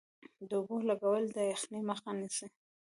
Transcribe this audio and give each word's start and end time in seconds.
د 0.49 0.51
اوبو 0.59 0.77
لګول 0.89 1.23
د 1.31 1.37
یخنۍ 1.51 1.81
مخه 1.89 2.09
نیسي؟ 2.19 2.47